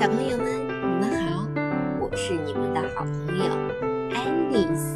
[0.00, 0.46] 小朋友们，
[1.00, 1.44] 你们好，
[1.98, 3.52] 我是你们的好朋友
[4.14, 4.94] 爱丽丝。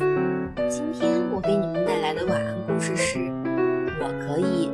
[0.68, 3.18] 今天我给你们带来的晚安故事是：
[4.00, 4.70] 我可以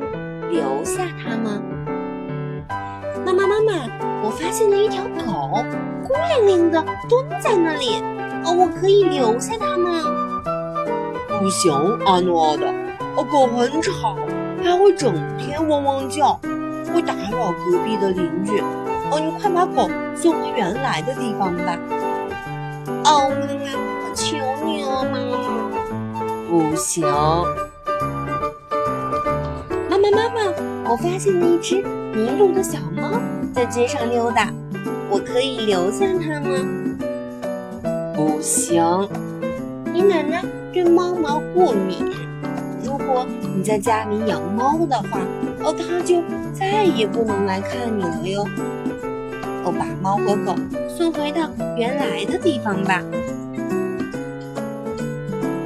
[0.51, 1.59] 留下它吗？
[3.25, 3.89] 妈妈，妈妈，
[4.23, 5.63] 我发现了一条狗，
[6.07, 7.95] 孤零零的蹲在那里。
[8.45, 10.43] 哦，我可以留下它吗？
[11.39, 11.73] 不行，
[12.05, 12.67] 阿诺的。
[13.15, 14.15] 哦，狗很吵，
[14.63, 16.39] 还会整天汪汪叫，
[16.93, 18.61] 会打扰隔壁的邻居。
[19.11, 21.77] 哦，你快把狗送回原来的地方吧。
[23.05, 23.65] 哦，妈妈，
[24.03, 25.49] 我求你了，妈妈。
[26.47, 27.03] 不行。
[29.89, 31.81] 妈妈，妈妈，我发现了一只
[32.13, 33.19] 迷路的小猫
[33.53, 34.53] 在街上溜达，
[35.09, 36.57] 我可以留下它吗？
[38.15, 38.83] 不行。
[39.91, 42.05] 你奶奶对猫毛过敏，
[42.83, 45.19] 如果你在家里养猫的话，
[45.63, 46.21] 哦，它就
[46.53, 48.45] 再也不能来看你了哟。
[49.71, 50.55] 把猫和狗
[50.87, 53.03] 送回到原来的地方吧。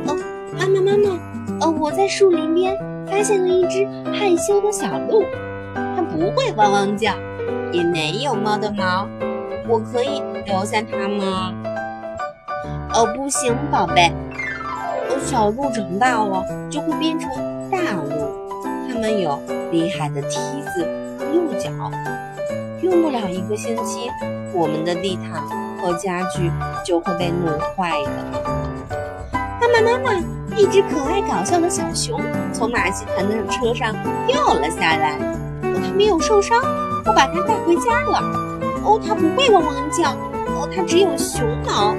[0.08, 0.16] 哦，
[0.58, 1.10] 妈妈妈妈，
[1.62, 5.24] 哦，我在树林边发现了一只害羞的小鹿，
[5.76, 7.14] 它不会汪汪叫，
[7.72, 9.08] 也没有猫的毛，
[9.68, 11.54] 我可以留下它吗？
[12.94, 14.12] 哦，不行，宝贝。
[15.10, 17.30] 哦，小鹿长大了就会变成
[17.72, 18.50] 大鹿，
[18.88, 19.40] 它们有
[19.72, 20.38] 厉害的蹄
[20.76, 20.88] 子
[21.32, 21.72] 鹿角。
[22.84, 24.12] 用不了一个星期，
[24.54, 25.42] 我们的地毯
[25.80, 26.52] 和家具
[26.84, 28.12] 就会被弄坏的。
[29.32, 32.20] 妈妈，妈妈，一只可爱搞笑的小熊
[32.52, 33.96] 从马戏团的车上
[34.28, 35.18] 掉了下来。
[35.62, 36.62] 哦，它没有受伤，
[37.06, 38.20] 我把它带回家了。
[38.84, 40.12] 哦，它不会汪汪叫。
[40.48, 41.96] 哦，它只有熊毛，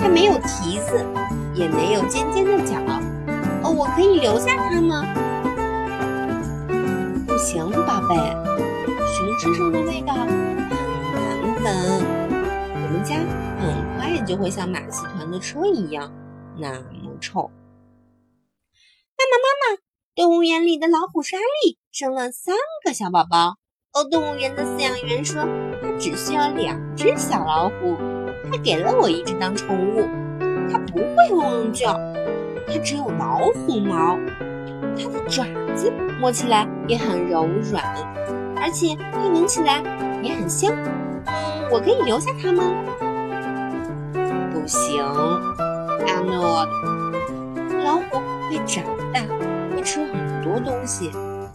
[0.00, 1.04] 它没有蹄子，
[1.52, 2.76] 也没有尖尖的角。
[3.62, 5.04] 哦，我可以留下它吗？
[7.26, 8.45] 不行，宝贝。
[9.38, 10.26] 熊身上的味道很
[11.62, 12.02] 难闻，
[12.72, 13.16] 我们家
[13.60, 16.10] 很快就会像马戏团的车一样
[16.56, 17.42] 那么臭。
[19.18, 19.78] 妈妈，妈妈，
[20.14, 23.56] 动物园里的老虎莎莉生了三个小宝宝。
[23.92, 25.42] 哦，动物园的饲养员说，
[25.82, 27.96] 他只需要两只小老虎，
[28.50, 30.02] 他给了我一只当宠物。
[30.70, 31.92] 它不会汪汪叫，
[32.66, 34.18] 它只有老虎毛，
[34.96, 35.44] 它的爪
[35.74, 37.84] 子摸起来也很柔软。
[38.60, 39.82] 而且它闻起来
[40.22, 40.72] 也很香，
[41.26, 41.34] 嗯，
[41.70, 42.64] 我可以留下它吗？
[44.52, 46.66] 不行，阿诺。
[47.84, 49.20] 老虎会长大，
[49.74, 51.12] 会吃很多东西，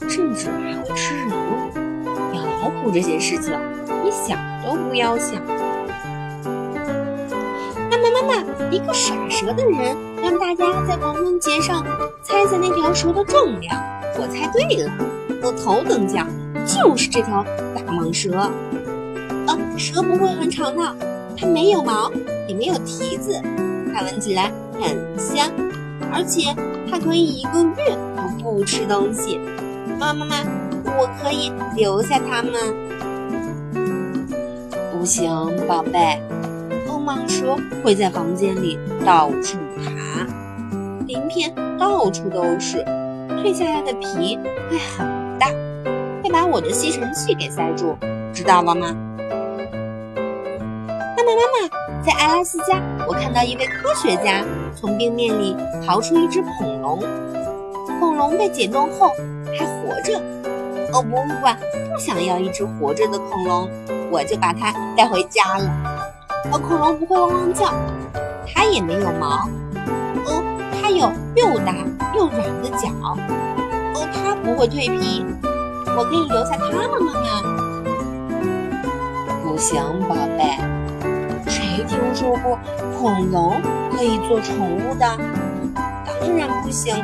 [0.07, 1.29] 甚至还会吃人。
[2.33, 3.53] 养老虎这件事情，
[4.03, 5.41] 你想都不要想。
[7.89, 8.33] 妈妈，妈妈，
[8.71, 11.83] 一个耍蛇的人让大家在狂欢节上
[12.23, 13.75] 猜猜那条蛇的重量，
[14.17, 14.91] 我猜对了，
[15.43, 16.25] 我头等奖。
[16.65, 17.43] 就是这条
[17.75, 20.95] 大蟒蛇，啊，蛇不会很吵闹，
[21.37, 22.11] 它没有毛，
[22.47, 23.33] 也没有蹄子，
[23.93, 25.49] 它闻起来很香，
[26.11, 26.55] 而且
[26.89, 29.39] 它可以一个月都不吃东西。
[29.99, 30.35] 妈妈妈，
[30.97, 32.51] 我可以留下它吗？
[34.91, 35.29] 不行，
[35.67, 36.21] 宝贝。
[36.87, 40.25] 哦，蟒蛇会在房间里到处爬，
[41.07, 42.77] 鳞片到处都是，
[43.29, 44.37] 蜕下来的皮
[44.69, 45.07] 会很
[45.39, 45.47] 大。
[46.31, 47.97] 把我的吸尘器给塞住，
[48.33, 48.95] 知道了吗？
[51.17, 54.43] 妈妈，妈妈，在阿拉斯加，我看到一位科学家
[54.73, 55.55] 从冰面里
[55.85, 56.99] 逃出一只恐龙，
[57.99, 59.11] 恐龙被解冻后
[59.57, 60.17] 还活着。
[60.93, 61.57] 哦，博物馆
[61.93, 63.69] 不想要一只活着的恐龙，
[64.09, 65.69] 我就把它带回家了。
[66.51, 67.73] 哦，恐龙不会汪汪叫，
[68.47, 69.47] 它也没有毛。
[70.25, 70.43] 哦，
[70.81, 71.75] 它有又大
[72.15, 72.89] 又软的脚。
[73.03, 75.25] 哦，它不会蜕皮。
[75.85, 77.41] 我可以留下它吗，妈妈？
[79.43, 80.39] 不行，宝贝。
[81.49, 82.57] 谁听说过
[82.97, 83.61] 恐龙
[83.91, 85.17] 可以做宠物的？
[86.21, 86.95] 当然不行。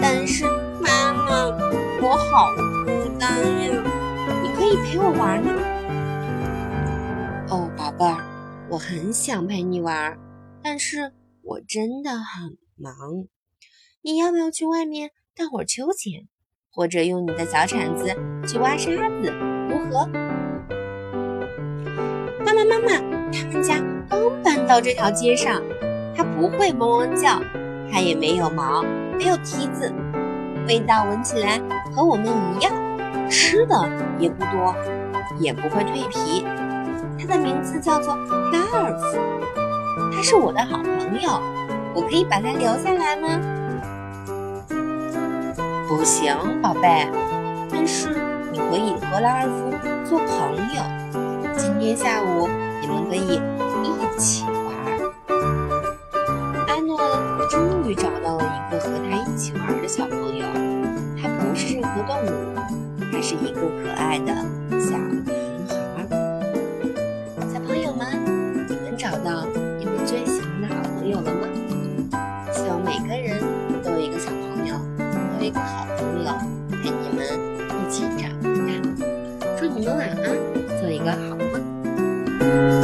[0.00, 0.44] 但是，
[0.80, 1.46] 妈妈，
[2.02, 2.50] 我好
[2.84, 3.30] 孤单
[3.62, 3.82] 呀！
[4.42, 5.52] 你可以陪我玩吗？
[7.48, 8.16] 哦，宝贝儿，
[8.68, 10.18] 我很想陪你玩，
[10.62, 11.12] 但是
[11.42, 12.92] 我真的很忙。
[14.02, 16.28] 你要不要去外面荡会儿秋千？
[16.76, 18.06] 或者用你的小铲子
[18.48, 19.32] 去挖沙子，
[19.70, 20.08] 如何？
[22.44, 22.88] 妈妈，妈妈，
[23.30, 23.76] 他们家
[24.10, 25.62] 刚搬到这条街上，
[26.16, 27.40] 它不会嗡嗡叫，
[27.88, 28.82] 它也没有毛，
[29.16, 29.92] 没有蹄子，
[30.66, 31.60] 味道闻起来
[31.94, 32.72] 和我们一样，
[33.30, 33.88] 吃的
[34.18, 34.74] 也不多，
[35.38, 36.44] 也不会蜕皮。
[37.16, 39.16] 它的名字叫做拉尔夫，
[40.12, 41.40] 它是我的好朋友，
[41.94, 43.28] 我可以把它留下来吗？
[45.86, 47.06] 不行，宝贝，
[47.70, 48.08] 但是
[48.50, 49.70] 你可以和拉尔夫
[50.04, 50.82] 做朋友。
[51.56, 52.48] 今天下午
[52.80, 53.40] 你们可以
[53.82, 54.74] 一起玩。
[56.66, 56.98] 安诺
[57.50, 60.46] 终于找到了一个和他一起玩的小朋友，
[61.20, 62.28] 他不是任何动物，
[63.12, 64.34] 他是一个可爱的
[75.54, 76.32] 好朋友，
[76.70, 77.24] 陪你们
[77.70, 78.48] 一起长大。
[79.58, 80.24] 祝你们晚安，
[80.80, 82.83] 做一个好梦。